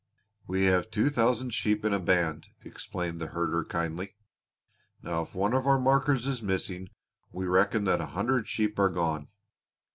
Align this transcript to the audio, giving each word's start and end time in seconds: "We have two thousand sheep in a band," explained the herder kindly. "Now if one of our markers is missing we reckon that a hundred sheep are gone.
"We 0.47 0.63
have 0.63 0.89
two 0.89 1.11
thousand 1.11 1.53
sheep 1.53 1.85
in 1.85 1.93
a 1.93 1.99
band," 1.99 2.47
explained 2.65 3.21
the 3.21 3.27
herder 3.27 3.63
kindly. 3.63 4.15
"Now 5.03 5.21
if 5.21 5.35
one 5.35 5.53
of 5.53 5.67
our 5.67 5.77
markers 5.79 6.25
is 6.25 6.41
missing 6.41 6.89
we 7.31 7.45
reckon 7.45 7.83
that 7.83 8.01
a 8.01 8.07
hundred 8.17 8.47
sheep 8.47 8.79
are 8.79 8.89
gone. 8.89 9.27